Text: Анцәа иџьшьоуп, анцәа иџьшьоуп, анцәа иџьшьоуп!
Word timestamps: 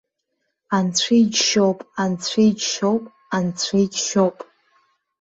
Анцәа 0.77 1.13
иџьшьоуп, 1.21 1.79
анцәа 2.01 2.41
иџьшьоуп, 2.47 3.03
анцәа 3.35 3.75
иџьшьоуп! 3.83 4.37